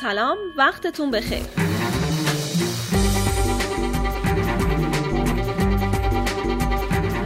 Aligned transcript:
سلام 0.00 0.38
وقتتون 0.56 1.10
بخیر. 1.10 1.42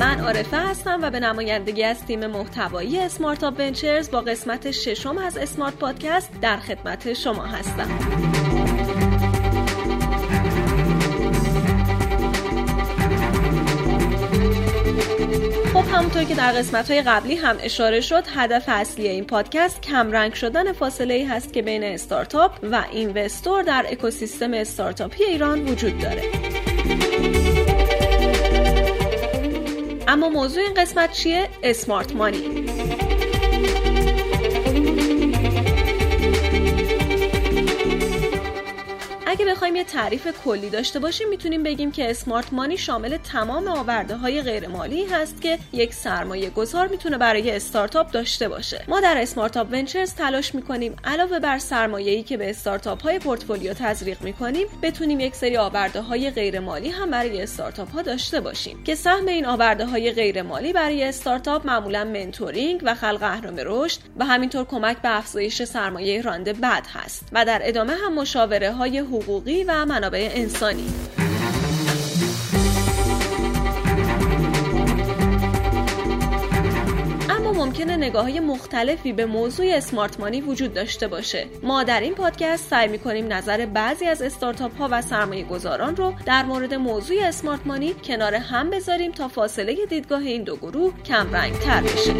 من 0.00 0.20
عارفه 0.20 0.56
هستم 0.56 0.98
و 1.02 1.10
به 1.10 1.20
نمایندگی 1.20 1.84
از 1.84 2.06
تیم 2.06 2.26
محتوایی 2.26 2.98
اسمارت 2.98 3.44
آب 3.44 3.58
ونچرز 3.58 4.10
با 4.10 4.20
قسمت 4.20 4.70
ششم 4.70 5.18
از 5.18 5.36
اسمارت 5.36 5.74
پادکست 5.74 6.30
در 6.40 6.56
خدمت 6.56 7.12
شما 7.12 7.42
هستم. 7.42 7.88
همونطور 15.92 16.24
که 16.24 16.34
در 16.34 16.52
قسمت 16.52 16.90
های 16.90 17.02
قبلی 17.02 17.34
هم 17.34 17.56
اشاره 17.62 18.00
شد 18.00 18.24
هدف 18.34 18.64
اصلی 18.68 19.08
این 19.08 19.24
پادکست 19.24 19.82
کمرنگ 19.82 20.34
شدن 20.34 20.72
فاصله 20.72 21.14
ای 21.14 21.24
هست 21.24 21.52
که 21.52 21.62
بین 21.62 21.84
استارتاپ 21.84 22.52
و 22.62 22.84
اینوستور 22.92 23.62
در 23.62 23.86
اکوسیستم 23.88 24.54
استارتاپی 24.54 25.24
ایران 25.24 25.68
وجود 25.68 25.98
داره 25.98 26.22
اما 30.08 30.28
موضوع 30.28 30.62
این 30.62 30.74
قسمت 30.74 31.12
چیه؟ 31.12 31.48
smart 31.62 32.16
money 32.16 32.61
بخوایم 39.62 39.76
یه 39.76 39.84
تعریف 39.84 40.28
کلی 40.44 40.70
داشته 40.70 40.98
باشیم 40.98 41.28
می‌تونیم 41.28 41.62
بگیم 41.62 41.92
که 41.92 42.10
smart 42.10 42.52
money 42.52 42.76
شامل 42.76 43.16
تمام 43.16 43.68
آورده 43.68 44.16
های 44.16 44.42
غیر 44.42 44.68
مالی 44.68 45.04
هست 45.04 45.42
که 45.42 45.58
یک 45.72 45.94
سرمایه 45.94 46.50
گذار 46.50 46.86
می‌تونه 46.88 47.18
برای 47.18 47.50
استارتاپ 47.50 48.10
داشته 48.10 48.48
باشه. 48.48 48.84
ما 48.88 49.00
در 49.00 49.18
اسمارت 49.18 49.56
آپ 49.56 49.66
ونچرز 49.72 50.14
تلاش 50.14 50.54
می‌کنیم 50.54 50.96
علاوه 51.04 51.38
بر 51.38 51.58
سرمایه‌ای 51.58 52.22
که 52.22 52.36
به 52.36 52.50
استارتاپ 52.50 53.02
های 53.02 53.18
پورتفولیو 53.18 53.74
تزریق 53.74 54.22
می‌کنیم 54.22 54.66
بتونیم 54.82 55.20
یک 55.20 55.34
سری 55.34 55.56
آورده 55.56 56.00
های 56.00 56.30
غیر 56.30 56.60
مالی 56.60 56.90
هم 56.90 57.10
برای 57.10 57.42
استارتاپ 57.42 57.90
ها 57.90 58.02
داشته 58.02 58.40
باشیم. 58.40 58.84
که 58.84 58.94
سهم 58.94 59.26
این 59.26 59.46
آورده 59.46 59.86
های 59.86 60.12
غیر 60.12 60.42
مالی 60.42 60.72
برای 60.72 61.04
استارتاپ 61.04 61.66
معمولا 61.66 62.04
mentoring 62.04 62.80
و 62.84 62.94
خلق 62.94 63.22
اهرم 63.22 63.56
رشد 63.58 63.98
و 64.16 64.24
همینطور 64.24 64.64
کمک 64.64 65.02
به 65.02 65.16
افزایش 65.16 65.62
سرمایه 65.62 66.22
round 66.22 66.52
بعد 66.52 66.86
هست 66.92 67.28
و 67.32 67.44
در 67.44 67.60
ادامه 67.64 67.92
هم 67.92 68.14
مشاوره 68.14 68.72
های 68.72 68.98
حقوقی 68.98 69.51
و 69.68 69.86
منابع 69.86 70.28
انسانی. 70.32 70.88
ممکنه 77.62 77.96
نگاه 77.96 78.22
های 78.22 78.40
مختلفی 78.40 79.12
به 79.12 79.26
موضوع 79.26 79.66
اسمارت 79.68 80.20
مانی 80.20 80.40
وجود 80.40 80.74
داشته 80.74 81.08
باشه. 81.08 81.46
ما 81.62 81.82
در 81.82 82.00
این 82.00 82.14
پادکست 82.14 82.70
سعی 82.70 82.88
می‌کنیم 82.88 83.32
نظر 83.32 83.66
بعضی 83.66 84.06
از 84.06 84.22
استارتاپ 84.22 84.76
ها 84.76 84.88
و 84.90 85.02
سرمایه 85.02 85.44
گذاران 85.44 85.96
رو 85.96 86.12
در 86.26 86.42
مورد 86.44 86.74
موضوع 86.74 87.16
اسمارت 87.22 87.60
مانی 87.64 87.94
کنار 88.04 88.34
هم 88.34 88.70
بذاریم 88.70 89.12
تا 89.12 89.28
فاصله 89.28 89.86
دیدگاه 89.86 90.22
این 90.22 90.42
دو 90.42 90.56
گروه 90.56 91.02
کم 91.02 91.34
رنگ 91.34 91.54
تر 91.54 91.80
بشه. 91.80 92.14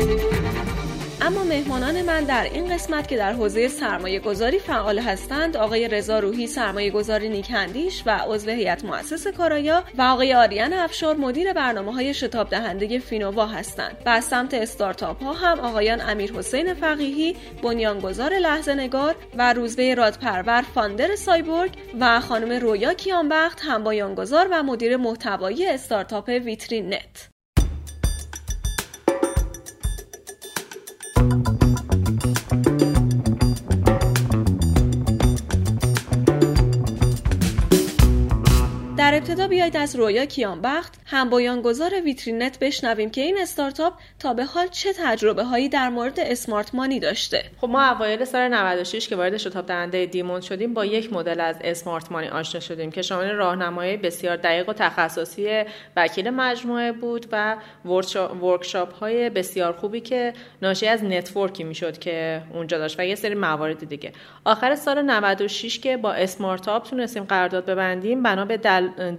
اما 1.24 1.44
مهمانان 1.44 2.02
من 2.02 2.24
در 2.24 2.44
این 2.44 2.74
قسمت 2.74 3.08
که 3.08 3.16
در 3.16 3.32
حوزه 3.32 3.68
سرمایه 3.68 4.20
گذاری 4.20 4.58
فعال 4.58 4.98
هستند 4.98 5.56
آقای 5.56 5.88
رضا 5.88 6.18
روحی 6.18 6.46
سرمایه 6.46 6.90
گذاری 6.90 7.28
نیکندیش 7.28 8.02
و 8.06 8.18
عضو 8.18 8.50
هیئت 8.50 8.84
مؤسس 8.84 9.26
کارایا 9.26 9.84
و 9.98 10.02
آقای 10.02 10.34
آریان 10.34 10.72
افشار 10.72 11.16
مدیر 11.16 11.52
برنامه 11.52 11.92
های 11.92 12.14
شتاب 12.14 12.48
دهنده 12.48 12.98
فینووا 12.98 13.46
هستند. 13.46 13.96
و 14.06 14.08
از 14.08 14.24
سمت 14.24 14.54
استارتاپ 14.54 15.22
ها 15.22 15.32
هم 15.32 15.60
آقایان 15.60 16.00
امیر 16.00 16.32
حسین 16.32 16.74
فقیهی 16.74 17.36
بنیانگذار 17.62 18.34
لحظه 18.34 18.74
نگار 18.74 19.16
و 19.38 19.52
روزبه 19.52 19.94
رادپرور 19.94 20.62
founder 20.74 21.16
سایبورگ 21.16 21.72
و 22.00 22.20
خانم 22.20 22.52
رویا 22.52 22.94
کیانبخت 22.94 23.60
هم 23.62 23.84
بنیانگذار 23.84 24.48
و 24.50 24.62
مدیر 24.62 24.96
محتوایی 24.96 25.66
استارتاپ 25.66 26.28
ویترین 26.28 26.94
نت 26.94 27.31
در 39.02 39.14
ابتدا 39.14 39.48
بیایید 39.48 39.76
از 39.76 39.96
رویا 39.96 40.24
کیانبخت 40.24 41.00
هم 41.06 41.30
بنیانگذار 41.30 42.00
ویترینت 42.04 42.58
بشنویم 42.58 43.10
که 43.10 43.20
این 43.20 43.38
استارتاپ 43.38 43.94
تا 44.18 44.34
به 44.34 44.44
حال 44.44 44.66
چه 44.68 44.92
تجربه 44.92 45.44
هایی 45.44 45.68
در 45.68 45.88
مورد 45.88 46.20
smart 46.20 46.74
money 46.74 47.00
داشته. 47.00 47.44
خب 47.60 47.68
ما 47.68 47.88
اوایل 47.88 48.24
سال 48.24 48.48
96 48.48 49.08
که 49.08 49.16
وارد 49.16 49.36
شتاب 49.36 49.66
دهنده 49.66 50.06
دیموند 50.06 50.42
شدیم 50.42 50.74
با 50.74 50.84
یک 50.84 51.12
مدل 51.12 51.40
از 51.40 51.56
smart 51.64 52.12
money 52.12 52.28
آشنا 52.28 52.60
شدیم 52.60 52.90
که 52.90 53.02
شامل 53.02 53.30
راهنمایی 53.30 53.96
بسیار 53.96 54.36
دقیق 54.36 54.68
و 54.68 54.72
تخصصی 54.72 55.64
وکیل 55.96 56.30
مجموعه 56.30 56.92
بود 56.92 57.26
و 57.32 57.56
workshop 58.42 58.94
های 58.94 59.30
بسیار 59.30 59.72
خوبی 59.72 60.00
که 60.00 60.32
ناشی 60.62 60.86
از 60.86 61.04
network 61.04 61.57
ی 61.57 61.64
می‌شد 61.64 61.98
که 61.98 62.42
اونجا 62.54 62.78
داشت 62.78 63.00
و 63.00 63.04
یه 63.04 63.14
سری 63.14 63.34
موارد 63.34 63.88
دیگه. 63.88 64.12
آخر 64.44 64.74
سال 64.74 65.02
96 65.02 65.78
که 65.78 65.96
با 65.96 66.12
اسمارت 66.12 66.90
تونستیم 66.90 67.24
قرارداد 67.24 67.64
ببندیم 67.64 68.22
بنا 68.22 68.44
به 68.44 68.56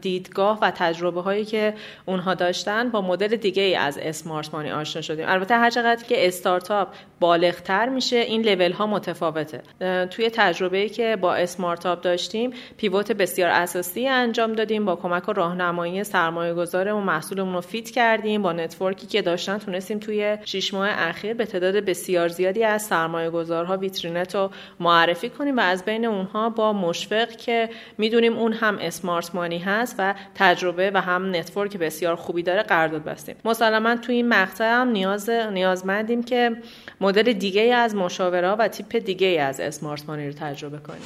دیدگاه 0.02 0.60
و 0.62 0.72
تجربه 0.72 1.22
هایی 1.22 1.46
که 1.46 1.74
اونها 2.06 2.34
داشتن 2.34 2.90
با 2.90 3.02
مدل 3.02 3.36
دیگه 3.36 3.64
ای 3.64 3.76
از 3.76 3.98
smart 4.02 4.54
money 4.54 4.72
آشنا 4.72 5.02
شدیم. 5.02 5.26
البته 5.28 5.56
هر 5.56 5.70
چقدر 5.70 6.04
که 6.04 6.28
استارتاپ 6.28 6.88
بالغتر 7.20 7.90
میشه 7.90 8.16
این 8.16 8.42
لول 8.42 8.72
ها 8.72 8.88
متفاوته 8.88 9.62
توی 10.06 10.30
تجربه 10.30 10.78
ای 10.78 10.90
که 10.90 11.18
با 11.22 11.36
اسمارت 11.36 12.02
داشتیم 12.02 12.54
pivot 12.78 13.12
بسیار 13.12 13.50
اساسی 13.50 14.08
انجام 14.08 14.54
دادیم 14.54 14.86
با 14.86 14.96
کمک 14.96 15.30
و 15.30 15.34
راهنمایی 15.34 16.04
سرمایه 16.04 16.54
گذارمون 16.54 17.04
محصولمون 17.04 17.54
رو 17.54 17.62
fit 17.62 17.90
کردیم 17.90 18.42
با 18.42 18.54
network 18.54 19.01
ی 19.01 19.08
که 19.08 19.22
داشتن 19.22 19.58
تونستیم 19.58 20.00
توی 20.00 20.38
6 20.46 20.74
ماه 20.74 20.90
اخیر 20.92 21.34
به 21.34 21.46
تعداد 21.46 21.76
بسیار 21.76 22.28
زیادی 22.28 22.64
از 22.64 22.82
سرمایه 22.82 23.30
گذارها 23.30 23.78
ویترینت 23.78 24.36
رو 24.36 24.50
معرفی 24.80 25.30
کنیم 25.30 25.58
و 25.58 25.60
از 25.60 25.86
بین 25.86 26.06
اونها 26.06 26.50
با 26.50 26.74
مشفق 26.74 27.30
که 27.30 27.70
می‌دونیم 27.98 28.38
اون 28.38 28.54
هم 28.54 28.78
smart 28.82 29.36
money 29.36 29.60
هست 29.64 29.96
و 30.00 30.16
تجربه 30.36 30.92
و 30.94 31.02
هم 31.02 31.36
network 31.36 31.78
بسیار 31.78 32.16
خوبی 32.16 32.44
داره 32.44 32.64
قرارداد 32.64 33.04
بستیم 33.04 33.36
مسلما 33.46 33.96
تو 33.96 34.12
این 34.12 34.30
مقطع 34.30 34.72
هم 34.72 34.88
نیاز 34.88 35.30
نیازمندیم 35.30 36.24
که 36.24 36.58
مدل 37.02 37.34
دیگه 37.34 37.76
از 37.76 37.96
مشاوره 37.96 38.50
و 38.50 38.68
تیپ 38.68 38.96
دیگه 38.96 39.42
از 39.42 39.60
اسمارت 39.60 40.10
مانی 40.10 40.28
رو 40.28 40.34
تجربه 40.34 40.78
کنیم 40.78 41.02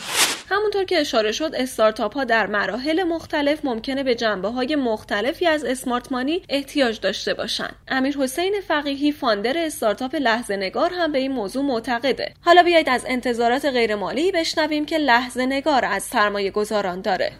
همونطور 0.49 0.83
که 0.83 0.99
اشاره 0.99 1.31
شد 1.31 1.51
استارتاپ 1.53 2.13
ها 2.13 2.23
در 2.23 2.47
مراحل 2.47 3.03
مختلف 3.03 3.65
ممکنه 3.65 4.03
به 4.03 4.15
جنبه 4.15 4.49
های 4.49 4.75
مختلفی 4.75 5.45
از 5.45 5.63
اسمارت 5.63 6.11
مانی 6.11 6.41
احتیاج 6.49 6.99
داشته 6.99 7.33
باشند. 7.33 7.75
امیر 7.87 8.17
حسین 8.17 8.55
فقیهی 8.67 9.11
فاندر 9.11 9.57
استارتاپ 9.57 10.15
لحظه 10.15 10.57
نگار 10.57 10.91
هم 10.93 11.11
به 11.11 11.17
این 11.17 11.31
موضوع 11.31 11.63
معتقده. 11.63 12.33
حالا 12.41 12.63
بیایید 12.63 12.89
از 12.89 13.05
انتظارات 13.07 13.65
غیرمالی 13.65 14.31
بشنویم 14.31 14.85
که 14.85 14.97
لحظه 14.97 15.45
نگار 15.45 15.85
از 15.85 16.03
سرمایه 16.03 16.51
گذاران 16.51 17.01
داره. 17.01 17.31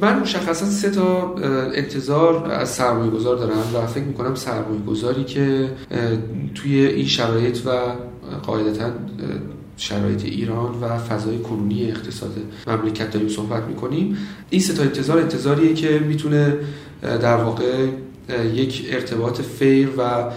من 0.00 0.18
مشخصا 0.18 0.66
سه 0.66 0.90
تا 0.90 1.34
انتظار 1.74 2.50
از 2.50 2.68
سرمایه 2.68 3.10
گذار 3.10 3.36
دارم 3.36 3.62
و 3.74 3.86
فکر 3.86 4.04
می‌کنم 4.04 4.34
سرمایه 4.34 4.80
گذاری 4.86 5.24
که 5.24 5.70
توی 6.54 6.86
این 6.86 7.06
شرایط 7.06 7.58
و 7.66 7.70
قاعدتا 8.46 8.90
شرایط 9.76 10.24
ایران 10.24 10.74
و 10.80 10.98
فضای 10.98 11.38
کنونی 11.38 11.90
اقتصاد 11.90 12.32
مملکت 12.66 13.10
داریم 13.10 13.28
صحبت 13.28 13.62
می‌کنیم. 13.62 14.16
این 14.50 14.60
سه 14.60 14.72
تا 14.72 14.82
انتظار 14.82 15.18
انتظاریه 15.18 15.74
که 15.74 15.98
می‌تونه 15.98 16.56
در 17.02 17.36
واقع 17.36 17.86
یک 18.54 18.86
ارتباط 18.90 19.40
فیر 19.40 19.88
و 19.98 20.30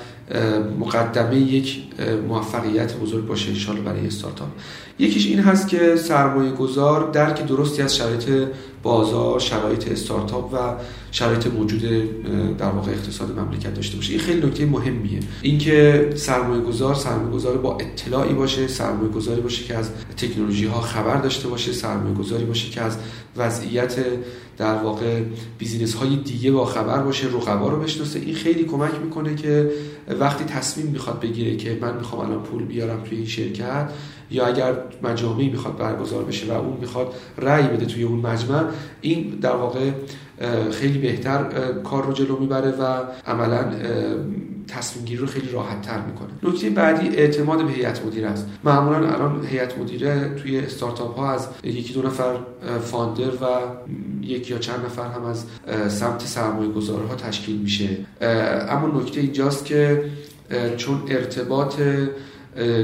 مقدمه 0.80 1.40
یک 1.40 1.78
موفقیت 2.28 2.98
بزرگ 2.98 3.28
باشه 3.28 3.50
انشالله 3.50 3.82
برای 3.82 4.08
استارتاپ. 4.08 4.48
یکیش 5.00 5.28
این 5.28 5.40
هست 5.40 5.68
که 5.68 5.96
سرمایه 5.96 6.52
گذار 6.52 7.12
درک 7.12 7.48
درستی 7.48 7.82
از 7.82 7.96
شرایط 7.96 8.48
بازار 8.88 9.40
شرایط 9.40 9.92
استارتاپ 9.92 10.54
و 10.54 10.58
شرایط 11.12 11.48
موجود 11.48 11.82
در 12.58 12.70
واقع 12.70 12.92
اقتصاد 12.92 13.40
مملکت 13.40 13.74
داشته 13.74 13.96
باشه. 13.96 14.12
این 14.12 14.22
خیلی 14.22 14.48
نکته 14.48 14.66
مهمیه. 14.66 15.20
اینکه 15.42 16.10
سرمایه 16.16 16.62
گذار 16.62 16.96
سرمایه 16.96 17.32
گذار 17.32 17.58
با 17.58 17.78
اطلاعی 17.78 18.34
باشه 18.34 18.68
سرمایه 18.68 19.10
گذاری 19.10 19.42
باشه 19.42 19.64
که 19.64 19.76
از 19.76 19.90
تکنولوژی 20.18 20.66
ها 20.66 20.82
خبر 20.82 21.18
داشته 21.18 21.48
باشه 21.48 21.74
سرمایه 21.74 22.16
گذاری 22.16 22.46
باشه 22.46 22.70
که 22.70 22.82
از 22.82 22.98
وضعیت 23.38 23.96
در 24.58 24.76
واقع 24.76 25.22
بیزینس 25.58 25.94
های 25.94 26.16
دیگه 26.16 26.52
با 26.52 26.66
خبر 26.66 27.02
باشه 27.02 27.28
رقبا 27.28 27.70
رو 27.70 27.80
بشناسه. 27.80 28.20
این 28.20 28.36
خیلی 28.36 28.64
کمک 28.64 28.92
می‌کنه 29.04 29.36
که 29.36 29.72
وقتی 30.20 30.46
تصمیم 30.46 30.88
می‌خواد 30.88 31.20
بگیره 31.20 31.56
که 31.56 31.78
من 31.82 31.98
می‌خوام 31.98 32.30
الان 32.30 32.44
پول 32.44 32.64
بیارم 32.64 33.04
توی 33.04 33.18
این 33.18 33.28
شرکت 33.28 33.90
یا 34.32 34.46
اگر 34.46 34.74
مجامعی 35.04 35.50
می‌خواد 35.50 35.78
برگزار 35.78 36.24
بشه 36.24 36.54
و 36.54 36.58
اون 36.58 36.78
می‌خواد 36.82 37.14
رأی 37.38 37.68
بده 37.68 37.86
توی 37.86 38.04
اون 38.04 38.20
مجمع 38.20 38.64
این 39.02 39.30
در 39.42 39.56
واقع 39.56 39.92
خیلی 40.72 40.98
بهتر 40.98 41.44
کار 41.84 42.06
رو 42.06 42.14
جلو 42.14 42.40
می‌بره 42.40 42.72
و 42.72 43.04
عملا 43.28 43.66
تصمیم 44.68 45.06
گیری 45.06 45.22
رو 45.22 45.28
خیلی 45.28 45.50
راحت 45.50 45.82
تر 45.82 46.02
می‌کنه. 46.02 46.28
نکته 46.44 46.70
بعدی 46.70 47.08
اعتماد 47.08 47.66
به 47.66 47.72
هیئت 47.72 48.06
مدیره 48.06 48.28
است. 48.28 48.48
معمولا 48.64 48.98
الان 48.98 49.46
هیئت 49.46 49.78
مدیره 49.78 50.36
توی 50.36 50.60
استارتاپ 50.60 51.18
ها 51.18 51.34
از 51.34 51.48
یکی 51.64 51.94
دو 51.94 52.02
نفر 52.02 52.36
فاندر 52.82 53.30
و 53.30 53.46
یک 54.22 54.50
یا 54.50 54.58
چند 54.58 54.86
نفر 54.86 55.08
هم 55.08 55.26
از 55.26 55.46
سمت 55.88 56.22
سرمایه 56.22 56.72
گذارها 56.72 57.16
تشکیل 57.16 57.58
میشه. 57.58 57.90
اما 58.70 59.00
نکته 59.00 59.22
اینجاست 59.22 59.66
که 59.66 60.04
چون 60.78 61.02
ارتباط 61.10 61.74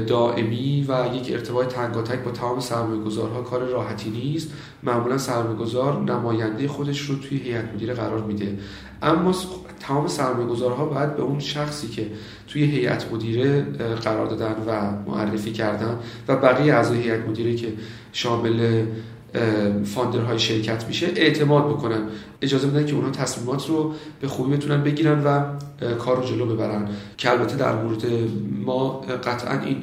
دائمی 0.06 0.86
و 0.88 1.14
یک 1.14 1.32
ارتباط 1.32 1.74
تنگاتک 1.74 2.18
با 2.18 2.30
تمام 2.30 2.60
سرمایه 2.60 3.00
گذارها 3.00 3.42
کار 3.42 3.60
راحتی 3.64 4.10
نیست. 4.10 4.52
معمولا 4.82 5.18
سرمایه 5.18 5.56
گذار 5.56 6.02
نماینده 6.02 6.68
خودش 6.68 7.00
رو 7.00 7.16
توی 7.16 7.38
هیئت 7.38 7.64
مدیره 7.74 7.94
قرار 7.94 8.20
میده. 8.20 8.58
اما 9.02 9.34
تمام 9.80 10.06
سرمایه 10.06 10.48
گذارها 10.48 10.84
باید 10.84 11.16
به 11.16 11.22
اون 11.22 11.40
شخصی 11.40 11.88
که 11.88 12.06
توی 12.48 12.64
هیئت 12.64 13.12
مدیره 13.12 13.62
قرار 13.94 14.26
دادن 14.26 14.54
و 14.66 14.92
معرفی 15.10 15.52
کردن 15.52 15.98
و 16.28 16.36
بقیه 16.36 16.74
اعضای 16.74 17.02
هیئت 17.02 17.28
مدیره 17.28 17.54
که 17.54 17.72
شامل 18.12 18.84
فاندرهای 19.84 20.38
شرکت 20.38 20.88
میشه 20.88 21.06
اعتماد 21.16 21.68
بکنن. 21.68 22.02
اجازه 22.42 22.68
بدن 22.68 22.86
که 22.86 22.94
اونها 22.94 23.10
تصمیمات 23.10 23.68
رو 23.68 23.94
به 24.20 24.28
خوبی 24.28 24.56
بتونن 24.56 24.82
بگیرن 24.82 25.24
و 25.24 25.42
کار 25.94 26.16
رو 26.16 26.24
جلو 26.24 26.46
ببرن. 26.46 26.88
که 27.16 27.30
البته 27.30 27.56
در 27.56 27.82
مورد 27.82 28.02
ما 28.64 29.00
قطعا 29.00 29.60
این 29.60 29.82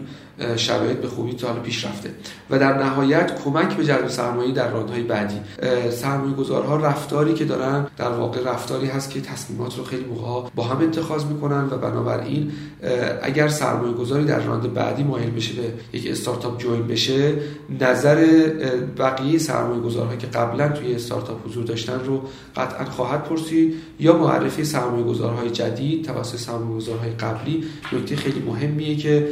شرایط 0.55 0.97
به 0.97 1.07
خوبی 1.07 1.33
تا 1.33 1.47
حالا 1.47 1.59
پیش 1.59 1.85
رفته 1.85 2.09
و 2.49 2.59
در 2.59 2.83
نهایت 2.83 3.43
کمک 3.43 3.77
به 3.77 3.85
جلب 3.85 4.07
سرمایه 4.07 4.53
در 4.53 4.71
راندهای 4.71 5.03
بعدی. 5.03 5.39
سرمایه 5.91 6.33
گذارها 6.33 6.75
رفتاری 6.75 7.33
که 7.33 7.45
دارن 7.45 7.87
در 7.97 8.09
واقع 8.09 8.43
رفتاری 8.43 8.87
هست 8.87 9.09
که 9.09 9.21
تصمیمات 9.21 9.77
رو 9.77 9.83
خیلی 9.83 10.05
موقع 10.05 10.49
با 10.55 10.63
هم 10.63 10.81
اتخاذ 10.81 11.25
می‌کنن 11.25 11.63
و 11.71 11.77
بنابراین 11.77 12.51
اگر 13.21 13.47
سرمایه 13.47 13.93
گذاری 13.93 14.25
در 14.25 14.39
راند 14.39 14.73
بعدی 14.73 15.03
مایل 15.03 15.29
بشه 15.29 15.53
به 15.53 15.97
یک 15.97 16.11
استارتاپ 16.11 16.57
جوین 16.57 16.87
بشه 16.87 17.33
نظر 17.79 18.25
بقیه 18.97 19.39
سرمایه 19.39 19.81
گذارها 19.81 20.15
که 20.15 20.27
قبلا 20.27 20.69
توی 20.69 20.95
استارتاپ 20.95 21.47
حضور 21.47 21.63
داشتن 21.63 21.99
رو 22.05 22.21
قطعا 22.55 22.85
خواهد 22.85 23.23
پرسید 23.23 23.73
یا 23.99 24.17
معرفی 24.17 24.65
سرمایه 24.65 25.03
گذارهای 25.03 25.49
جدید 25.49 26.05
توسط 26.05 26.37
سرمایه 26.37 26.77
گذارهای 26.77 27.11
قبلی 27.11 27.63
نکته 27.93 28.15
خیلی 28.15 28.39
مهمیه 28.39 28.95
که 28.95 29.27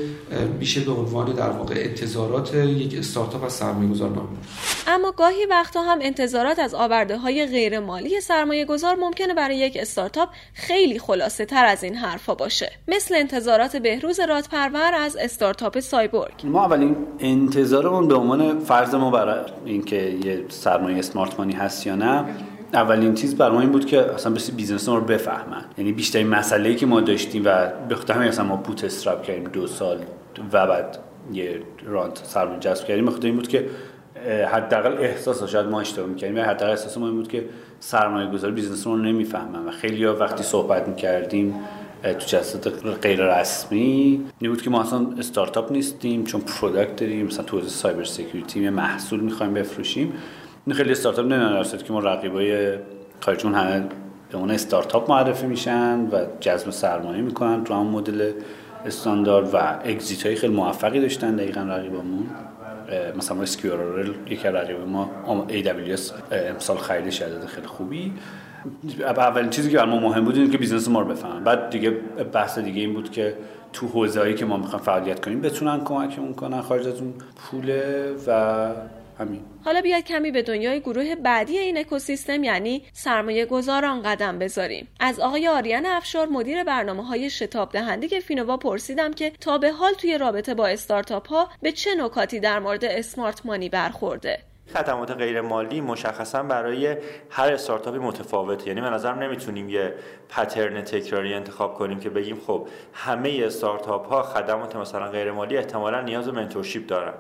میشه 0.60 0.82
به 0.82 0.92
عنوان 0.92 1.34
در 1.34 1.50
واقع 1.50 1.76
انتظارات 1.78 2.56
یک 2.56 2.96
استارتاپ 2.98 3.44
از 3.44 3.54
سرمایه 3.54 3.90
گذار 3.90 4.10
نام 4.10 4.28
اما 4.88 5.12
گاهی 5.12 5.46
وقتا 5.50 5.82
هم 5.82 6.00
انتظارات 6.02 6.60
از 6.60 6.74
آورده 6.74 7.18
های 7.18 7.46
غیر 7.46 7.80
مالی 7.80 8.22
سرمایه 8.22 8.66
گذار 8.66 8.96
ممکنه 8.96 9.34
برای 9.34 9.58
یک 9.58 9.78
استارتاپ 9.80 10.30
خیلی 10.54 11.00
خلاصه 11.00 11.46
تر 11.46 11.66
از 11.66 11.84
این 11.84 11.96
حرفا 11.96 12.36
باشه. 12.36 12.72
مثل 12.88 13.16
انتظارات 13.16 13.76
بهروز 13.76 14.20
رادپرور 14.20 14.94
از 14.94 15.16
استارتاپ 15.16 15.80
سایبورگ. 15.80 16.34
ما 16.44 16.66
اولین 16.66 16.96
انتظارمون 17.20 18.08
به 18.08 18.16
عنوان 18.16 18.60
فرض 18.60 18.96
ما 18.96 19.12
برای 19.12 19.46
اینکه 19.66 19.96
یه 20.26 20.46
سرمایه 20.50 20.98
smart 21.00 21.40
money 21.40 21.54
هست 21.54 21.88
یا 21.88 21.96
نه 21.96 22.26
اولین 22.74 23.14
چیز 23.14 23.36
برای 23.36 23.54
ما 23.54 23.62
این 23.62 23.72
بود 23.72 23.86
که 23.86 24.14
اصلا 24.14 24.34
بسی 24.34 24.52
business 24.52 24.90
ما 24.90 24.96
رو 24.96 25.06
بفهمن. 25.06 25.66
یعنی 25.78 25.92
بیشترین 25.92 26.28
مسئله 26.28 26.76
که 26.76 26.86
ما 26.86 27.02
داشتیم 27.02 27.42
و 27.46 27.68
به 27.90 27.96
خاطر 27.96 28.14
همین 28.14 28.28
اصلا 28.28 28.46
ما 28.46 28.56
bootstrap 28.56 29.24
کردیم 29.24 29.44
دو 29.44 29.68
سال 29.68 29.98
و 30.54 30.68
بعد 30.68 30.98
یه 31.34 31.62
round 31.86 32.18
سرمایه 32.24 32.60
جذب 32.60 32.86
کردیم. 32.86 33.06
بخاطر 33.06 33.26
این 33.26 33.36
بود 33.36 33.48
که 33.48 33.66
حداقل 34.52 34.98
احساس 34.98 35.44
شاید 35.44 35.66
ما 35.66 35.82
اشتباه 35.82 36.08
می‌کردیم 36.08 36.38
یا 36.38 36.44
حداقل 36.44 36.72
احساس 36.72 36.98
ما 36.98 37.06
این 37.06 37.16
بود 37.16 37.28
که 37.28 37.46
سرمایه 37.80 38.28
گذار 38.32 38.52
business 38.52 38.88
رو 38.88 38.96
نمی‌فهمن. 38.96 39.66
و 39.68 39.72
خیلی 39.72 40.06
ها 40.06 40.16
وقتی 40.16 40.44
صحبت 40.44 40.88
می‌کردیم 40.88 41.56
تو 42.04 42.26
جلسات 42.26 42.86
غیر 43.02 43.40
رسمی 43.40 44.26
این 44.40 44.52
که 44.62 44.70
ما 44.70 44.82
اصلا 44.82 45.08
استارتاپ 45.20 45.72
نیستیم 45.72 46.24
چون 46.24 46.42
product 46.42 46.96
داریم 46.96 47.26
مثلا 47.26 47.44
تو 47.44 47.62
cyber 47.62 48.04
security 48.04 48.64
یه 48.64 48.70
محصول 48.70 49.20
می‌خوایم 49.20 49.54
بفروشیم. 49.54 50.14
این 50.66 50.76
خیلی 50.76 50.92
استارتاپ 50.92 51.26
نمی‌دونن 51.26 51.64
که 51.84 51.94
ما 51.94 52.00
رقیبای 52.00 52.78
خارجیمون 53.20 53.54
همه 53.54 53.84
به 54.32 54.38
اون 54.38 54.52
استارتاپ 54.52 55.12
معرفی 55.12 55.46
میشن 55.46 56.00
و 56.00 56.26
جذب 56.40 56.70
سرمایه 56.70 57.22
می‌کنن 57.22 57.64
تو 57.64 57.74
هم 57.74 57.86
مدل 57.86 58.32
استاندارد 58.86 59.54
و 59.54 59.80
exit 59.84 60.26
های 60.26 60.36
خیلی 60.36 60.54
موفقی 60.54 61.02
داشتن 61.02 61.36
دقیقا 61.36 61.62
رقیبمون 61.62 62.30
مثلا 63.18 63.42
Sqrrl 63.42 64.14
یکی 64.30 64.48
رقیب 64.48 64.78
ما 64.80 65.10
AWS 65.50 66.12
امسال 66.32 66.78
خرید 66.78 67.10
شدید 67.10 67.46
خیلی 67.46 67.68
خوبی. 67.68 68.14
اولین 69.00 69.50
چیزی 69.50 69.72
که 69.72 69.78
برای 69.78 69.90
ما 69.90 70.00
مهم 70.00 70.26
بود 70.26 70.36
اینه 70.36 70.50
که 70.50 70.58
business 70.58 70.88
ما 70.88 71.00
رو 71.00 71.08
بفهمن. 71.08 71.44
بعد 71.44 71.70
دیگه 71.70 71.90
بحث 72.34 72.60
دیگه 72.60 72.82
این 72.82 72.94
بود 72.94 73.12
که 73.12 73.36
تو 73.74 73.88
حوزه 73.88 74.20
هایی 74.20 74.34
که 74.34 74.46
ما 74.46 74.58
می‌خوایم 74.58 74.86
فعالیت 74.86 75.26
کنیم 75.26 75.42
بتونن 75.42 75.84
کمکمون 75.84 76.34
کنن 76.34 76.62
خارج 76.62 76.88
از 76.88 77.02
اون 77.02 77.14
پوله 77.36 78.12
و 78.28 78.70
همین. 79.20 79.42
حالا 79.66 79.82
بیاید 79.82 80.06
کمی 80.06 80.32
به 80.32 80.42
دنیای 80.42 80.80
گروه 80.80 81.16
بعدی 81.16 81.58
این 81.58 81.78
اکوسیستم 81.78 82.44
یعنی 82.44 82.84
سرمایه 82.94 83.46
گذاران 83.46 84.02
قدم 84.02 84.40
بذاریم. 84.40 84.88
از 85.00 85.20
آقای 85.20 85.48
آریان 85.48 85.86
افشار 85.86 86.28
مدیر 86.28 86.64
برنامه 86.64 87.06
های 87.06 87.30
شتاب 87.30 87.72
دهنده 87.72 88.20
فینووا 88.20 88.58
پرسیدم 88.58 89.14
که 89.14 89.30
تا 89.30 89.58
به 89.58 89.72
حال 89.72 89.94
توی 89.94 90.18
رابطه 90.18 90.54
با 90.54 90.68
استارتاپ 90.68 91.28
ها 91.28 91.50
به 91.62 91.72
چه 91.72 91.96
نکاتی 91.96 92.40
در 92.40 92.60
مورد 92.60 92.86
smart 92.86 93.46
money 93.46 93.70
برخورده؟ 93.70 94.49
خدمات 94.74 95.12
غیر 95.12 95.42
مالی 95.42 95.82
مشخصا 95.82 96.44
برای 96.44 96.98
هر 97.30 97.54
استارتاپی 97.54 97.98
متفاوته. 97.98 98.68
یعنی 98.68 98.82
من 98.82 98.94
نظرم 98.94 99.20
نمی‌تونیم 99.20 99.70
یه 99.70 99.94
پترن 100.30 100.82
تکراری 100.82 101.34
انتخاب 101.34 101.74
کنیم 101.74 102.00
که 102.00 102.10
بگیم 102.10 102.38
خب 102.48 102.68
همه 102.94 103.42
استارتاپ 103.44 104.08
ها 104.08 104.24
خدمات 104.24 104.76
مثلا 104.76 105.08
غیر 105.08 105.32
مالی 105.32 105.58
احتمالا 105.58 106.02
نیاز 106.02 106.26
به 106.26 106.32
منتورشیپ 106.32 106.88
دارن. 106.88 107.14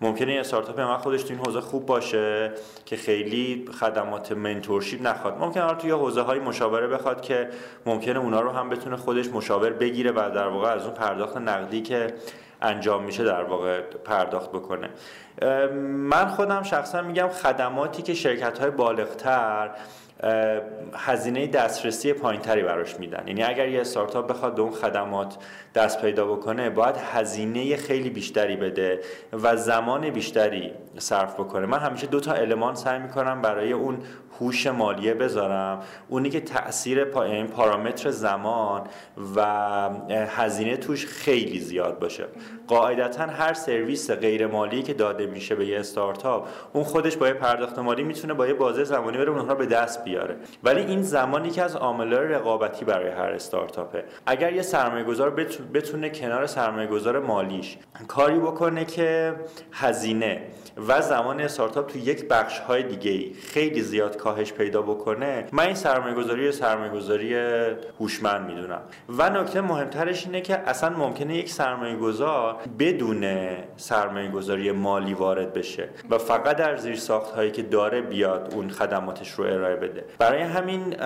ممکنه 0.00 0.34
یه 0.34 0.40
استارتاپ 0.40 0.80
ما 0.80 0.98
خودش 0.98 1.22
تو 1.22 1.34
این 1.34 1.38
حوزه 1.46 1.60
خوب 1.60 1.86
باشه 1.86 2.52
که 2.86 2.96
خیلی 2.96 3.64
خدمات 3.80 4.32
منتورشیپ 4.32 5.06
نخواد. 5.06 5.38
ممکنه 5.38 5.62
حالا 5.62 5.74
توی 5.74 5.90
حوزه 5.90 6.20
های 6.20 6.38
مشاوره 6.38 6.86
بخواد 6.86 7.20
که 7.20 7.48
ممکنه 7.86 8.18
اونا 8.18 8.40
رو 8.40 8.50
هم 8.50 8.68
بتونه 8.68 8.96
خودش 8.96 9.28
مشاور 9.28 9.70
بگیره 9.70 10.10
و 10.10 10.30
در 10.34 10.48
واقع 10.48 10.68
از 10.68 10.84
اون 10.84 10.94
پرداخت 10.94 11.36
نقدی 11.36 11.82
که 11.82 12.06
انجام 12.64 13.04
میشه 13.04 13.24
در 13.24 13.44
واقع 13.44 13.80
پرداخت 13.80 14.50
بکنه. 14.50 14.90
من 15.82 16.26
خودم 16.28 16.62
شخصا 16.62 17.02
میگم 17.02 17.28
خدماتی 17.28 18.02
که 18.02 18.14
شرکت 18.14 18.58
های 18.58 18.70
بالغتر 18.70 19.70
هزینه 20.94 21.46
دسترسی 21.46 22.12
پایینتری 22.12 22.62
براش 22.62 23.00
میدن. 23.00 23.24
یعنی 23.26 23.42
اگر 23.42 23.68
یه 23.68 23.80
استارتاپ 23.80 24.30
بخواد 24.30 24.54
به 24.54 24.62
اون 24.62 24.72
خدمات 24.72 25.36
دست 25.74 26.00
پیدا 26.00 26.26
بکنه 26.26 26.70
باید 26.70 26.96
هزینه 26.96 27.76
خیلی 27.76 28.10
بیشتری 28.10 28.56
بده 28.56 29.00
و 29.32 29.56
زمان 29.56 30.10
بیشتری 30.10 30.72
صرف 30.98 31.34
بکنه. 31.34 31.66
من 31.66 31.78
همیشه 31.78 32.06
دو 32.06 32.20
تا 32.20 32.32
المان 32.32 32.74
سعی 32.74 32.98
می‌کنم 32.98 33.42
برای 33.42 33.72
اون 33.72 33.98
هوش 34.40 34.66
مالیه 34.66 35.14
بذارم. 35.14 35.82
اونی 36.08 36.30
که 36.30 36.40
تاثیر 36.40 37.04
پا... 37.04 37.22
این 37.22 37.34
یعنی 37.34 37.48
پارامتر 37.48 38.10
زمان 38.10 38.82
و 39.36 39.40
هزینه 40.10 40.76
توش 40.76 41.06
خیلی 41.06 41.60
زیاد 41.60 41.98
باشه. 41.98 42.24
قاعدتا 42.68 43.26
هر 43.26 43.54
سرویس 43.54 44.10
غیر 44.10 44.46
مالی 44.46 44.82
که 44.82 44.94
داده 44.94 45.26
میشه 45.26 45.54
به 45.54 45.66
یه 45.66 45.80
استارتاپ 45.80 46.48
اون 46.72 46.84
خودش 46.84 47.16
با 47.16 47.28
یه 47.28 47.34
پرداخت 47.34 47.78
مالی 47.78 48.02
می‌تونه 48.02 48.34
با 48.34 48.46
یه 48.46 48.54
بازه 48.54 48.84
زمانی 48.84 49.18
بره 49.18 49.30
اونها 49.30 49.54
به 49.54 49.66
دست 49.66 50.04
بیاره. 50.04 50.36
ولی 50.62 50.80
این 50.80 51.02
زمانی 51.02 51.50
که 51.50 51.62
از 51.62 51.76
عاملای 51.76 52.28
رقابتی 52.28 52.84
برای 52.84 53.10
هر 53.10 53.30
استارتاپه. 53.30 54.04
اگر 54.26 54.52
یه 54.52 54.62
سرمایه 54.62 55.04
گذار 55.04 55.30
بتونه 55.74 56.10
کنار 56.10 56.46
سرمایه 56.46 56.86
گذار 56.86 57.18
مالیش 57.18 57.78
کاری 58.08 58.38
بکنه 58.38 58.84
که 58.84 59.34
هزینه 59.72 60.42
و 60.88 61.02
زمان 61.02 61.40
استارتاپ 61.40 61.86
تو 61.86 61.98
یک 61.98 62.28
بخش 62.28 62.58
های 62.58 62.82
دیگه 62.82 63.34
خیلی 63.34 63.80
زیاد 63.80 64.16
کاهش 64.16 64.52
پیدا 64.52 64.82
بکنه 64.82 65.46
من 65.52 65.66
این 65.66 65.74
سرمایه 65.74 66.14
گذاری 66.14 66.52
سرمایه 66.52 66.92
گذاری 66.92 67.34
هوشمند 68.00 68.46
می‌دونم. 68.46 68.80
و 69.08 69.30
نکته 69.30 69.60
مهمترش 69.60 70.26
اینه 70.26 70.40
که 70.40 70.58
اصلا 70.58 70.90
ممکنه 70.90 71.36
یک 71.36 71.50
سرمایه 71.50 71.96
گذار 71.96 72.53
بدون 72.78 73.24
سرمایه 73.76 74.30
گذاری 74.30 74.72
مالی 74.72 75.14
وارد 75.14 75.52
بشه 75.52 75.88
و 76.10 76.18
فقط 76.18 76.56
در 76.56 76.76
زیر 76.76 76.96
ساخت 76.96 77.32
هایی 77.32 77.50
که 77.50 77.62
داره 77.62 78.00
بیاد 78.00 78.52
اون 78.54 78.70
خدماتش 78.70 79.30
رو 79.30 79.44
ارائه 79.44 79.76
بده. 79.76 80.04
برای 80.18 80.42
همین 80.42 80.96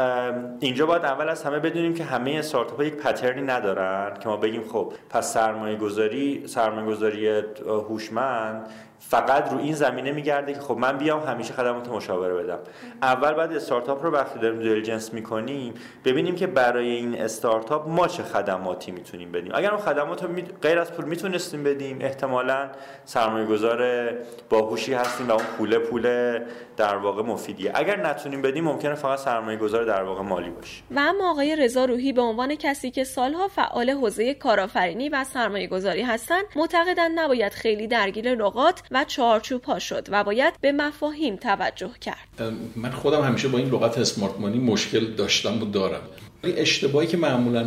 اینجا 0.61 0.87
باید 0.87 1.05
اول 1.05 1.29
از 1.29 1.43
همه 1.43 1.59
بدونیم 1.59 1.95
که 1.95 2.05
همه 2.05 2.31
استارتاپ 2.31 2.77
ها 2.77 2.85
یک 2.85 2.95
پترنی 2.97 3.43
ندارن 3.43 4.15
که 4.21 4.29
ما 4.29 4.37
بگیم 4.37 4.63
خب 4.63 4.93
پس 5.11 5.33
سرمایه 5.33 5.77
گذاری 5.77 6.47
سرمایه 6.47 6.87
گذاری 6.87 7.43
هوشمند 7.67 8.67
فقط 9.01 9.53
رو 9.53 9.59
این 9.59 9.75
زمینه 9.75 10.13
میگرده 10.13 10.53
که 10.53 10.61
خب 10.61 10.77
من 10.77 10.99
بیام 10.99 11.21
همیشه 11.21 11.53
خدمات 11.53 11.89
مشاوره 11.89 12.35
بدم. 12.35 12.59
اول 13.03 13.33
بعد 13.33 13.53
استارتاپ 13.53 14.05
رو 14.05 14.11
وقتی 14.11 14.39
داریم 14.39 14.59
دیلیجنس 14.59 15.15
می‌کنیم 15.15 15.75
ببینیم 16.05 16.35
که 16.35 16.47
برای 16.47 16.89
این 16.89 17.21
استارتاپ 17.21 17.89
ما 17.89 18.09
چه 18.09 18.23
خدماتی 18.23 18.91
می‌تونیم 18.91 19.33
بدیم. 19.33 19.53
اگر 19.55 19.71
اون 19.71 19.81
خدمات 19.81 20.25
رو 20.25 20.29
غیر 20.63 20.79
از 20.79 20.93
پول 20.93 21.05
می‌تونستیم 21.05 21.65
بدیم 21.65 21.99
احتمالا 22.01 22.71
سرمایه 23.05 23.47
گذار 23.47 24.11
باهوشی 24.51 24.95
هستیم 24.95 25.29
و 25.29 25.33
اون 25.33 25.45
پول 25.59 25.79
پول 25.79 26.39
در 26.77 26.97
واقع 26.97 27.23
مفیدیه. 27.23 27.73
اگر 27.75 28.01
نتونیم 28.01 28.43
بدیم 28.43 28.65
ممکنه 28.65 28.95
فقط 28.95 29.19
سرمایه 29.19 29.59
گذار 29.59 29.85
در 29.85 30.03
واقع 30.03 30.23
مالی 30.23 30.51
باشه. 30.51 30.83
و 30.91 30.99
اما 30.99 31.31
آقای 31.31 31.57
رضا 31.57 31.85
روحی 31.85 32.13
به 32.13 32.23
عنوان 32.23 32.55
کسی 32.55 32.91
که 32.91 33.05
سالها 33.05 33.49
فعال 33.49 33.91
حوزه 33.91 34.35
کارآفرینی 34.35 35.09
و 35.09 35.25
سرمایه 35.25 35.67
گذاری 35.67 36.03
هستند 36.03 36.45
معتقدند 36.57 37.19
نباید 37.19 37.53
خیلی 37.53 37.87
درگیر 37.87 38.35
لغات 38.35 38.83
و 38.91 39.05
چارچوب 39.09 39.79
شد 39.79 40.07
و 40.11 40.25
باید 40.25 40.55
به 40.61 40.73
مفاهیم 40.73 41.37
توجه 41.37 41.91
کرد. 42.01 42.53
من 42.77 42.91
خودم 42.91 43.23
همیشه 43.23 43.49
با 43.49 43.59
این 43.59 43.69
لغت 43.69 43.99
اسمارت 43.99 44.41
مانی 44.41 44.59
مشکل 44.59 45.05
داشتم 45.07 45.63
و 45.63 45.65
دارم. 45.65 46.01
اشتباهی 46.45 47.07
که 47.07 47.17
معمولا 47.17 47.67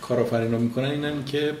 کارآفرینا 0.00 0.58
می‌کنن 0.58 0.90
اینن 0.90 1.24
که 1.24 1.52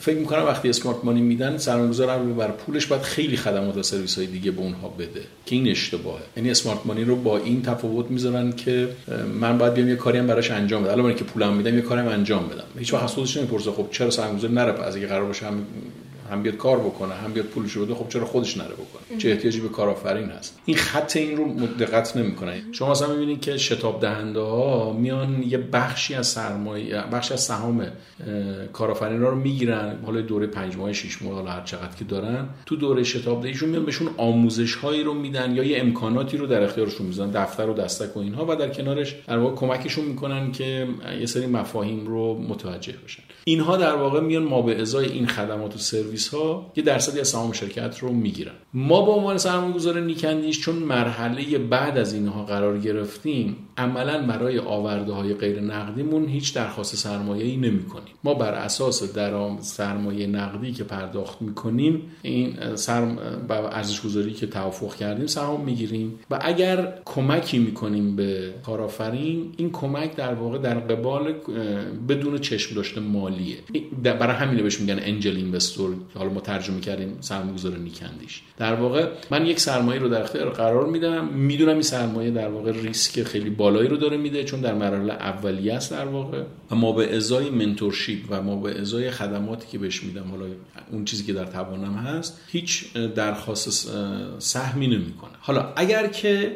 فکر 0.00 0.16
می‌کنن 0.16 0.42
وقتی 0.42 0.68
اسمارت 0.68 1.04
مانی 1.04 1.20
میدن 1.20 1.58
سرمایه‌گذار 1.58 2.10
علاوه 2.10 2.32
بر 2.32 2.50
پولش 2.50 2.86
باید 2.86 3.02
خیلی 3.02 3.36
خدمات 3.36 3.76
و 3.76 3.82
سرویس 3.82 4.18
های 4.18 4.26
دیگه 4.26 4.50
به 4.50 4.60
اونها 4.60 4.88
بده. 4.88 5.20
که 5.46 5.56
این 5.56 5.68
اشتباهه. 5.68 6.22
یعنی 6.36 6.50
اسمارت 6.50 6.78
مانی 6.84 7.04
رو 7.04 7.16
با 7.16 7.38
این 7.38 7.62
تفاوت 7.62 8.10
می‌ذارن 8.10 8.52
که 8.52 8.88
من 9.40 9.58
باید 9.58 9.74
بیام 9.74 9.88
یه 9.88 9.96
کاری 9.96 10.18
هم 10.18 10.26
براش 10.26 10.50
انجام 10.50 10.82
بدم. 10.82 10.92
علاوه 10.92 11.14
که 11.14 11.24
پولم 11.24 11.52
میدم 11.52 11.74
یه 11.74 11.82
کاری 11.82 12.00
هم 12.00 12.08
انجام 12.08 12.48
بدم. 12.48 12.64
هیچ 12.78 12.94
وقت 12.94 13.06
خودش 13.06 13.36
نمی‌پرسه 13.36 13.70
خب 13.70 13.86
چرا 13.90 14.10
سرمایه‌گذار 14.10 14.50
نره؟ 14.50 14.84
از 14.84 14.96
اگه 14.96 15.06
قرار 15.06 15.24
باشه 15.24 15.46
هم 15.46 15.66
هم 16.30 16.42
بیاد 16.42 16.56
کار 16.56 16.78
بکنه 16.78 17.14
هم 17.14 17.32
بیاد 17.32 17.46
پولش 17.46 17.76
بده 17.76 17.94
خب 17.94 18.08
چرا 18.08 18.24
خودش 18.24 18.56
نره 18.56 18.74
بکنه؟ 18.74 19.18
چه 19.18 19.30
احتیاجی 19.30 19.60
به 19.60 19.68
کارآفرین 19.68 20.28
هست؟ 20.28 20.58
این 20.64 20.76
خط 20.76 21.16
این 21.16 21.36
رو 21.36 21.66
دقت 21.66 22.16
نمی‌کنه. 22.16 22.62
شما 22.72 22.90
مثلا 22.90 23.12
می‌بینید 23.12 23.40
که 23.40 23.56
شتاب 23.56 24.00
دهنده 24.00 24.40
ها 24.40 24.92
میان 24.92 25.42
یه 25.42 25.58
بخشی 25.58 26.14
از 26.14 26.26
سرمایه 26.26 27.04
بخشی 27.12 27.34
از 27.34 27.40
سهام 27.40 27.86
کارآفرین 28.72 29.20
رو 29.20 29.34
می‌گیرن 29.34 29.98
حالا 30.06 30.20
دوره 30.20 30.46
5 30.46 30.76
ماه 30.76 30.92
6 30.92 31.22
ماه 31.22 31.34
حالا 31.34 31.50
هر 31.50 31.62
چقدر 31.62 31.96
که 31.98 32.04
دارن 32.04 32.48
تو 32.66 32.76
دوره 32.76 33.02
شتاب 33.02 33.42
دهیشون 33.42 33.68
میان 33.68 33.84
بهشون 33.84 34.08
آموزش 34.16 34.74
هایی 34.74 35.02
رو 35.02 35.14
میدن 35.14 35.54
یا 35.54 35.64
یه 35.64 35.80
امکاناتی 35.80 36.36
رو 36.36 36.46
در 36.46 36.62
اختیارشون 36.62 37.06
می‌ذارن 37.06 37.30
دفتر 37.30 37.68
و 37.68 37.74
دستک 37.74 38.16
و 38.16 38.20
اینها 38.20 38.46
و 38.48 38.56
در 38.56 38.68
کنارش 38.68 39.16
در 39.26 39.38
واقع 39.38 39.54
کمکشون 39.54 40.04
می‌کنن 40.04 40.52
که 40.52 40.88
یه 41.20 41.26
سری 41.26 41.46
مفاهیم 41.46 42.06
رو 42.06 42.38
متوجه 42.38 42.94
بشن. 43.04 43.22
اینها 43.44 43.76
در 43.76 43.94
واقع 43.94 44.20
میان 44.20 44.42
ما 44.42 44.62
به 44.62 44.80
ازای 44.80 45.06
این 45.06 45.26
خدمات 45.26 45.74
و 45.74 45.78
سرویس 45.78 46.13
ها 46.32 46.72
یه 46.76 46.82
درصدی 46.82 47.20
از 47.20 47.28
سهام 47.28 47.52
شرکت 47.52 47.98
رو 47.98 48.12
می‌گیرن. 48.12 48.52
ما 48.74 49.04
به 49.04 49.12
عنوان 49.12 49.38
سرمایه‌گذار 49.38 50.00
نیکندیش 50.00 50.60
چون 50.60 50.74
مرحله 50.74 51.58
بعد 51.58 51.98
از 51.98 52.14
اینها 52.14 52.44
قرار 52.44 52.78
گرفتیم 52.78 53.56
عملا 53.76 54.26
برای 54.26 54.58
آورده 54.58 55.12
های 55.12 55.34
غیر 55.34 55.60
نقدیمون 55.60 56.28
هیچ 56.28 56.54
درخواست 56.54 56.96
سرمایه 56.96 57.44
ای 57.44 57.56
نمی 57.56 57.84
کنیم 57.84 58.14
ما 58.24 58.34
بر 58.34 58.52
اساس 58.52 59.12
درام 59.12 59.60
سرمایه 59.60 60.26
نقدی 60.26 60.72
که 60.72 60.84
پرداخت 60.84 61.42
می‌کنیم 61.42 62.02
این 62.22 62.56
سرم 62.74 63.18
ارزش 63.50 64.00
گذاری 64.00 64.32
که 64.32 64.46
توافق 64.46 64.94
کردیم 64.94 65.26
سهام 65.26 65.60
می‌گیریم. 65.60 66.18
و 66.30 66.38
اگر 66.42 66.98
کمکی 67.04 67.58
می‌کنیم 67.58 68.16
به 68.16 68.54
کارآفرین 68.66 69.54
این 69.56 69.72
کمک 69.72 70.16
در 70.16 70.34
واقع 70.34 70.58
در 70.58 70.78
قبال 70.78 71.34
بدون 72.08 72.38
چشم 72.38 72.74
داشته 72.74 73.00
مالیه. 73.00 73.56
برای 74.02 74.36
همینه 74.36 74.62
بهش 74.62 74.80
میگن 74.80 74.98
انجل 75.02 75.36
اینوستور 75.36 75.94
حالا 76.14 76.30
ما 76.30 76.40
ترجمه 76.40 76.80
کردیم 76.80 77.16
سرمایه‌گذار 77.20 77.78
نیکندیش. 77.78 78.42
در 78.56 78.74
واقع 78.74 79.08
من 79.30 79.46
یک 79.46 79.60
سرمایه 79.60 80.00
رو 80.00 80.08
در 80.08 80.22
اختیار 80.22 80.50
قرار 80.50 80.86
میدم. 80.86 81.28
می‌دونم 81.28 81.72
این 81.72 81.82
سرمایه 81.82 82.30
در 82.30 82.48
واقع 82.48 82.72
ریسک 82.72 83.22
خیلی 83.22 83.50
بالایی 83.50 83.88
رو 83.88 83.96
داره 83.96 84.16
میده 84.16 84.44
چون 84.44 84.60
در 84.60 84.74
مرحله 84.74 85.12
اولیه 85.12 85.74
است 85.74 85.90
در 85.90 86.06
واقع. 86.06 86.42
و 86.70 86.74
ما 86.74 86.92
به 86.92 87.16
ازای 87.16 87.50
منتورشیپ 87.50 88.26
و 88.30 88.42
ما 88.42 88.56
به 88.56 88.80
ازای 88.80 89.10
خدماتی 89.10 89.66
که 89.66 89.78
بهش 89.78 90.02
میدم 90.02 90.30
حالا 90.30 90.44
اون 90.92 91.04
چیزی 91.04 91.24
که 91.24 91.32
در 91.32 91.44
توانم 91.44 91.94
هست 91.94 92.40
هیچ 92.48 92.92
درخواست 92.92 93.90
سهمی 94.38 94.86
نمی‌کنه. 94.86 95.32
حالا 95.40 95.72
اگر 95.76 96.06
که 96.06 96.52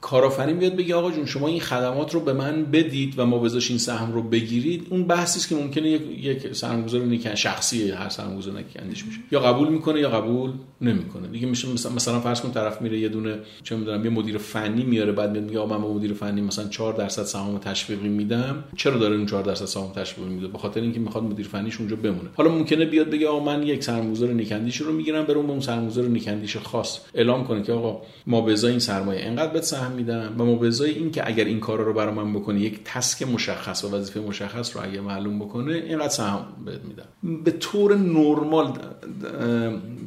کارآفرین 0.00 0.58
بیاد 0.58 0.76
بگه 0.76 0.94
آقا 0.94 1.10
جون 1.10 1.26
شما 1.26 1.48
این 1.48 1.60
خدمات 1.60 2.14
رو 2.14 2.20
به 2.20 2.32
من 2.32 2.64
بدید 2.64 3.14
و 3.18 3.26
ما 3.26 3.38
بذاش 3.38 3.70
این 3.70 3.78
سهم 3.78 4.12
رو 4.12 4.22
بگیرید 4.22 4.86
اون 4.90 5.04
بحثی 5.04 5.38
است 5.38 5.48
که 5.48 5.54
ممکنه 5.54 5.88
یک 5.88 6.02
یک 6.22 6.52
سرمایه‌گذار 6.52 7.00
نیکن 7.00 7.34
شخصی 7.34 7.90
هر 7.90 8.08
سرمایه‌گذار 8.08 8.54
نیکندیش 8.54 9.06
میشه 9.06 9.18
یا 9.32 9.40
قبول 9.40 9.68
می‌کنه 9.68 10.00
یا 10.00 10.10
قبول 10.10 10.50
نمی‌کنه. 10.80 11.28
دیگه 11.28 11.46
میشه 11.46 11.68
مثلا 11.68 11.92
مثلا 11.92 12.20
فرض 12.20 12.40
کن 12.40 12.52
طرف 12.52 12.82
میره 12.82 12.98
یه 12.98 13.08
دونه 13.08 13.38
چه 13.62 13.76
می‌دونم 13.76 14.04
یه 14.04 14.10
مدیر 14.10 14.38
فنی 14.38 14.82
میاره 14.82 15.12
بعد 15.12 15.38
میگه 15.38 15.58
آقا 15.58 15.78
من 15.78 15.82
به 15.82 15.94
مدیر 15.94 16.12
فنی 16.12 16.40
مثلا 16.40 16.68
4 16.68 16.92
درصد 16.92 17.22
سهام 17.22 17.58
تشویقی 17.58 18.08
میدم. 18.08 18.64
چرا 18.76 18.98
داره 18.98 19.16
اون 19.16 19.26
4 19.26 19.42
درصد 19.42 19.64
سهام 19.64 19.92
تشویقی 19.92 20.30
میده؟ 20.30 20.48
به 20.48 20.58
خاطر 20.58 20.80
اینکه 20.80 21.00
می‌خواد 21.00 21.24
مدیر 21.24 21.48
فنیش 21.48 21.78
اونجا 21.78 21.96
بمونه. 21.96 22.28
حالا 22.34 22.50
ممکنه 22.50 22.84
بیاد 22.84 23.10
بگه 23.10 23.28
آقا 23.28 23.44
من 23.44 23.62
یک 23.62 23.84
سرمایه‌گذار 23.84 24.28
نیکندیش 24.28 24.76
رو 24.76 24.92
می‌گیرم 24.92 25.24
برم 25.24 25.46
به 25.46 25.52
اون 25.52 25.60
سرمایه‌گذار 25.60 26.04
نیکندیش 26.04 26.56
خاص 26.56 27.00
اعلام 27.14 27.44
کنه 27.44 27.62
که 27.62 27.72
آقا 27.72 28.02
ما 28.26 28.40
به 28.40 28.64
این 28.64 28.78
سرمایه. 28.78 29.24
انقدر 29.24 29.52
بهت 29.52 29.62
سهم 29.62 29.89
میدم 29.92 30.34
و 30.38 30.44
ما 30.44 30.64
این 30.84 31.10
که 31.10 31.28
اگر 31.28 31.44
این 31.44 31.60
کارا 31.60 31.84
رو 31.84 31.92
برای 31.92 32.14
من 32.14 32.32
بکنه 32.32 32.60
یک 32.60 32.80
تسک 32.84 33.22
مشخص 33.22 33.84
و 33.84 33.96
وظیفه 33.96 34.20
مشخص 34.20 34.76
رو 34.76 34.82
اگه 34.82 35.00
معلوم 35.00 35.38
بکنه 35.38 35.74
اینقدر 35.74 36.08
سهم 36.08 36.46
بهت 36.64 36.80
میدم. 36.84 37.04
به 37.44 37.50
طور 37.50 37.96
نرمال 37.96 38.72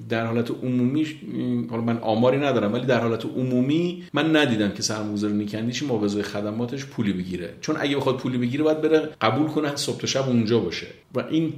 در 0.09 0.25
حالت 0.25 0.51
عمومی 0.51 1.07
حالا 1.69 1.81
من 1.81 1.97
آماری 1.97 2.37
ندارم 2.37 2.73
ولی 2.73 2.85
در 2.85 2.99
حالت 2.99 3.25
عمومی 3.25 4.03
من 4.13 4.35
ندیدم 4.35 4.71
که 4.71 4.81
سرمایه‌گذار 4.81 5.31
نیکندیش 5.31 5.83
موازی 5.83 6.21
خدماتش 6.21 6.85
پولی 6.85 7.13
بگیره. 7.13 7.53
چون 7.61 7.75
اگه 7.79 7.97
بخواد 7.97 8.17
پولی 8.17 8.37
بگیره 8.37 8.63
باید 8.63 8.81
بره 8.81 9.09
قبول 9.21 9.47
کنه 9.47 9.75
صبح 9.75 9.97
تا 9.97 10.07
شب 10.07 10.27
اونجا 10.29 10.59
باشه. 10.59 10.87
و 11.15 11.19
این 11.19 11.53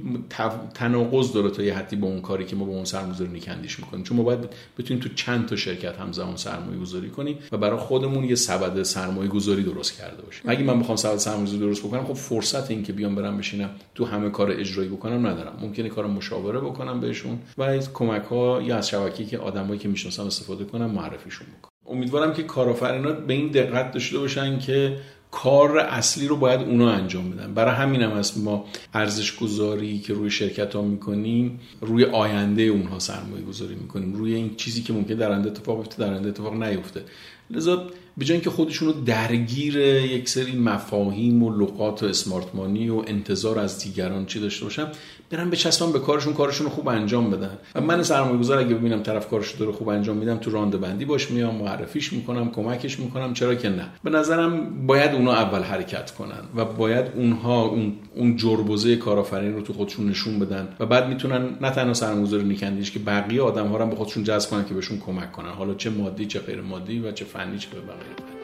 تناقض 0.74 1.32
داره 1.32 1.50
تا 1.50 1.62
یه 1.62 1.74
حدی 1.74 1.96
با 1.96 2.08
اون 2.08 2.20
کاری 2.20 2.44
که 2.44 2.56
ما 2.56 2.64
با 2.64 2.72
اون 2.72 2.84
سرمایه‌گذار 2.84 3.28
نیکندیش 3.28 3.78
می‌کنیم. 3.78 4.04
چون 4.04 4.16
ما 4.16 4.22
باید 4.22 4.38
بتونیم 4.78 5.02
تو 5.02 5.08
چند 5.08 5.46
تا 5.46 5.56
شرکت 5.56 5.96
همزمان 5.96 6.36
سرمایه 6.36 6.78
گذاری 6.78 7.10
کنیم 7.10 7.38
و 7.52 7.56
برای 7.56 7.78
خودمون 7.78 8.15
یه 8.24 8.34
سبد 8.34 8.82
سرمایه 8.82 9.28
گذاری 9.28 9.62
درست 9.62 9.98
کرده 9.98 10.22
باشیم. 10.22 10.42
اگه 10.46 10.62
من 10.62 10.80
بخوام 10.80 10.96
سبد 10.96 11.16
سرمایه 11.16 11.44
گذاری 11.44 11.60
درست 11.60 11.82
بکنم 11.82 12.04
خب 12.04 12.12
فرصت 12.12 12.70
این 12.70 12.82
که 12.82 12.92
بیام 12.92 13.14
برم 13.14 13.38
بشینم 13.38 13.70
تو 13.94 14.04
همه 14.04 14.30
کار 14.30 14.50
اجرایی 14.50 14.88
بکنم 14.88 15.26
ندارم. 15.26 15.58
ممکنه 15.60 15.88
کار 15.88 16.06
مشاوره 16.06 16.60
بکنم 16.60 17.00
بهشون 17.00 17.38
و 17.58 17.62
از 17.62 17.92
کمک 17.92 18.22
ها 18.22 18.62
یا 18.62 18.76
از 18.76 18.88
شبکه‌ای 18.88 19.28
که 19.28 19.38
آدمایی 19.38 19.80
که 19.80 19.88
می‌شناسم 19.88 20.26
استفاده 20.26 20.64
کنم 20.64 20.90
معرفیشون 20.90 21.46
بکنم. 21.58 21.72
امیدوارم 21.96 22.32
که 22.32 22.42
کارآفرینا 22.42 23.12
به 23.12 23.34
این 23.34 23.48
دقت 23.48 23.92
داشته 23.92 24.18
باشن 24.18 24.58
که 24.58 24.96
کار 25.30 25.78
اصلی 25.78 26.28
رو 26.28 26.36
باید 26.36 26.60
اونا 26.60 26.90
انجام 26.90 27.30
بدن. 27.30 27.54
برای 27.54 27.74
همین 27.74 28.02
هم 28.02 28.10
هست 28.10 28.38
ما 28.38 28.64
ارزش 28.94 29.36
گذاری 29.36 29.98
که 29.98 30.14
روی 30.14 30.30
شرکت 30.30 30.74
ها 30.74 30.82
می‌کنیم 30.82 31.60
روی 31.80 32.04
آینده 32.04 32.62
اونها 32.62 32.98
سرمایه 32.98 33.44
گذاری 33.44 33.74
می‌کنیم. 33.74 34.14
روی 34.14 34.34
این 34.34 34.54
چیزی 34.56 34.82
که 34.82 34.92
ممکن 34.92 35.14
در 35.14 35.30
آینده 35.30 35.50
اتفاق 35.50 35.76
بیفته 35.76 36.04
در 36.04 36.12
آینده 36.12 36.28
اتفاق 36.28 36.62
نیفته. 36.62 37.02
لذا 37.50 37.86
به 38.18 38.24
جای 38.24 38.34
اینکه 38.34 38.50
خودشون 38.50 38.88
رو 38.88 38.94
درگیر 39.00 39.76
یک 39.76 40.28
سری 40.28 40.56
مفاهیم 40.56 41.42
و 41.42 41.58
لغات 41.58 42.02
و 42.02 42.06
اسمارتمانی 42.06 42.88
و 42.88 43.02
انتظار 43.06 43.58
از 43.58 43.78
دیگران 43.78 44.26
چی 44.26 44.40
داشته 44.40 44.64
باشم 44.64 44.88
برن 45.30 45.50
بچسبن 45.50 45.92
به 45.92 45.98
کارشون 45.98 46.32
کارشون 46.32 46.66
رو 46.66 46.72
خوب 46.72 46.88
انجام 46.88 47.30
بدن. 47.30 47.58
و 47.74 47.80
من 47.80 48.02
سرمایه 48.02 48.38
گذار 48.38 48.58
اگه 48.58 48.74
ببینم 48.74 49.02
طرف 49.02 49.28
کارش 49.28 49.54
رو 49.54 49.72
خوب 49.72 49.88
انجام 49.88 50.16
میدم 50.16 50.36
تو 50.36 50.50
رانده 50.50 50.76
بندی 50.76 51.04
باش 51.04 51.30
میام 51.30 51.54
معرفیش 51.54 52.12
می‌کنم 52.12 52.50
کمکش 52.50 53.00
می‌کنم 53.00 53.34
چرا 53.34 53.54
که 53.54 53.68
نه. 53.68 53.88
به 54.04 54.10
نظرم 54.10 54.86
باید 54.86 55.14
اونا 55.14 55.32
اول 55.32 55.62
حرکت 55.62 56.10
کنن 56.10 56.40
و 56.56 56.64
باید 56.64 57.06
اونها 57.14 57.62
اون 57.62 57.92
اون 58.14 58.36
جربوزه 58.36 58.96
کارآفرین 58.96 59.54
رو 59.54 59.62
تو 59.62 59.72
خودشون 59.72 60.08
نشون 60.08 60.38
بدن 60.38 60.68
و 60.80 60.86
بعد 60.86 61.08
می‌تونن 61.08 61.48
نه 61.60 61.70
تنها 61.70 61.94
سرمایه‌گذار 61.94 62.42
نیکندیش 62.42 62.90
که 62.90 62.98
بقیه 62.98 63.42
آدم 63.42 63.66
ها 63.66 63.76
رو 63.76 63.86
به 63.86 63.96
خودشون 63.96 64.24
جذب 64.24 64.50
کنن 64.50 64.64
که 64.64 64.74
بهشون 64.74 64.98
کمک 64.98 65.32
کنن. 65.32 65.50
حالا 65.50 65.74
چه 65.74 65.90
مادی 65.90 66.26
چه 66.26 66.38
غیر 66.38 66.60
مادی 66.60 66.98
و 66.98 67.12
چه 67.12 67.24
فنی 67.36 67.58
چه 67.58 67.80
بقیه 67.80 68.35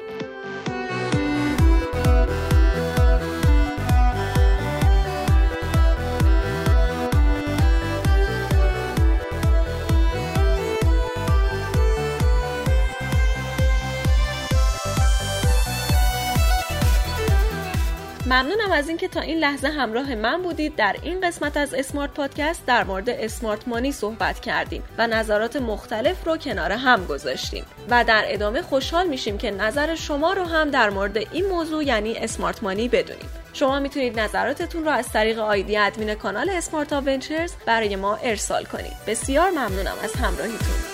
ممنونم 18.33 18.73
از 18.73 18.89
اینکه 18.89 19.09
تا 19.09 19.21
این 19.21 19.39
لحظه 19.39 19.69
همراه 19.69 20.15
من 20.15 20.43
بودید. 20.43 20.77
در 20.77 20.97
این 21.03 21.21
قسمت 21.21 21.57
از 21.57 21.75
اسمارت 21.75 22.11
پادکست 22.11 22.67
در 22.67 22.85
مورد 22.85 23.11
اسمارت 23.11 23.69
مانی 23.69 23.93
صحبت 23.93 24.41
کردیم 24.41 24.83
و 24.99 25.07
نظرات 25.07 25.57
مختلف 25.57 26.25
رو 26.27 26.37
کنار 26.37 26.73
هم 26.73 27.07
گذاشتیم 27.07 27.65
و 27.91 28.05
در 28.05 28.25
ادامه 28.27 28.63
خوشحال 28.63 29.07
میشیم 29.07 29.39
که 29.39 29.51
نظر 29.51 29.95
شما 29.95 30.33
رو 30.33 30.45
هم 30.45 30.71
در 30.71 30.91
مورد 30.91 31.17
این 31.17 31.47
موضوع 31.47 31.85
یعنی 31.85 32.19
اسمارت 32.19 32.63
مانی 32.63 32.89
بدونیم. 32.89 33.31
شما 33.53 33.81
می‌تونید 33.81 34.21
نظراتتون 34.21 34.85
رو 34.85 34.91
از 34.91 35.09
طریق 35.09 35.39
آیدی 35.39 35.77
ادمین 35.77 36.15
کانال 36.15 36.51
اسمارت 36.51 36.93
آونچرز 36.93 37.53
برای 37.67 37.97
ما 37.97 38.17
ارسال 38.17 38.65
کنید. 38.65 38.93
بسیار 39.07 39.51
ممنونم 39.51 39.97
از 40.03 40.13
همراهیتون. 40.13 40.92